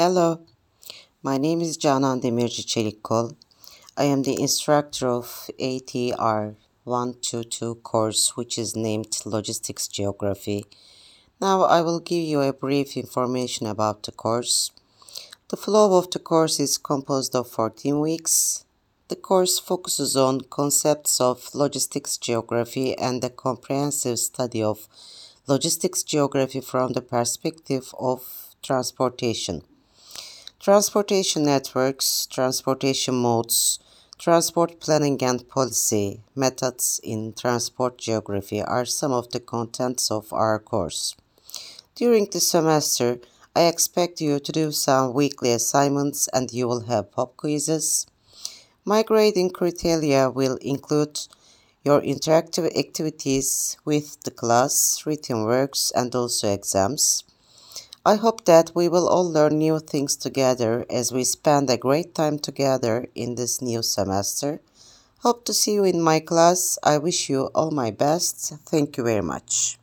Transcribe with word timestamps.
Hello, 0.00 0.38
my 1.24 1.38
name 1.38 1.60
is 1.60 1.76
Canan 1.76 2.20
Demirci 2.20 2.64
Çelikkol. 2.64 3.34
I 3.96 4.04
am 4.04 4.22
the 4.22 4.40
instructor 4.40 5.08
of 5.08 5.50
ATR 5.58 6.54
122 6.84 7.74
course 7.82 8.36
which 8.36 8.58
is 8.58 8.76
named 8.76 9.18
Logistics 9.24 9.88
Geography. 9.88 10.66
Now 11.40 11.62
I 11.62 11.82
will 11.82 11.98
give 11.98 12.22
you 12.22 12.42
a 12.42 12.52
brief 12.52 12.96
information 12.96 13.66
about 13.66 14.04
the 14.04 14.12
course. 14.12 14.70
The 15.48 15.56
flow 15.56 15.98
of 15.98 16.12
the 16.12 16.20
course 16.20 16.60
is 16.60 16.78
composed 16.78 17.34
of 17.34 17.50
14 17.50 17.98
weeks. 17.98 18.64
The 19.08 19.16
course 19.16 19.58
focuses 19.58 20.14
on 20.14 20.42
concepts 20.42 21.20
of 21.20 21.52
logistics 21.54 22.16
geography 22.18 22.96
and 22.96 23.20
the 23.20 23.30
comprehensive 23.30 24.20
study 24.20 24.62
of 24.62 24.86
logistics 25.48 26.04
geography 26.04 26.60
from 26.60 26.92
the 26.92 27.02
perspective 27.02 27.92
of 27.98 28.54
transportation 28.62 29.62
transportation 30.60 31.44
networks, 31.44 32.26
transportation 32.26 33.14
modes, 33.14 33.78
transport 34.18 34.80
planning 34.80 35.16
and 35.22 35.48
policy, 35.48 36.20
methods 36.34 37.00
in 37.04 37.32
transport 37.32 37.96
geography 37.96 38.60
are 38.60 38.84
some 38.84 39.12
of 39.12 39.30
the 39.30 39.38
contents 39.38 40.10
of 40.10 40.32
our 40.32 40.58
course. 40.58 41.14
During 41.94 42.26
the 42.26 42.40
semester, 42.40 43.20
I 43.54 43.66
expect 43.66 44.20
you 44.20 44.40
to 44.40 44.52
do 44.52 44.72
some 44.72 45.14
weekly 45.14 45.52
assignments 45.52 46.28
and 46.32 46.52
you 46.52 46.66
will 46.66 46.86
have 46.86 47.12
pop 47.12 47.36
quizzes. 47.36 48.06
My 48.84 49.04
grading 49.04 49.50
criteria 49.50 50.28
will 50.28 50.56
include 50.56 51.20
your 51.84 52.00
interactive 52.00 52.76
activities 52.76 53.76
with 53.84 54.20
the 54.22 54.32
class, 54.32 55.06
written 55.06 55.44
works, 55.44 55.92
and 55.94 56.12
also 56.16 56.52
exams. 56.52 57.22
I 58.08 58.14
hope 58.14 58.46
that 58.46 58.72
we 58.74 58.88
will 58.88 59.06
all 59.06 59.30
learn 59.30 59.58
new 59.58 59.78
things 59.80 60.16
together 60.16 60.86
as 60.88 61.12
we 61.12 61.24
spend 61.24 61.68
a 61.68 61.76
great 61.76 62.14
time 62.14 62.38
together 62.38 63.06
in 63.14 63.34
this 63.34 63.60
new 63.60 63.82
semester. 63.82 64.62
Hope 65.18 65.44
to 65.44 65.52
see 65.52 65.74
you 65.74 65.84
in 65.84 66.00
my 66.00 66.18
class. 66.18 66.78
I 66.82 66.96
wish 66.96 67.28
you 67.28 67.50
all 67.54 67.70
my 67.70 67.90
best. 67.90 68.54
Thank 68.64 68.96
you 68.96 69.04
very 69.04 69.20
much. 69.20 69.78